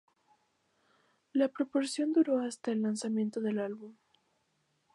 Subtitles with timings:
[1.31, 3.93] La promoción duró hasta el lanzamiento del álbum.